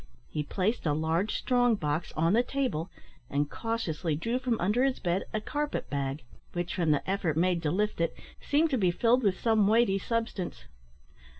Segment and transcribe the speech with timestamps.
[0.31, 2.89] He placed a large strong box on the table,
[3.29, 7.61] and cautiously drew from under his bed a carpet bag, which, from the effort made
[7.61, 10.65] to lift it, seemed to be filled with some weighty substance.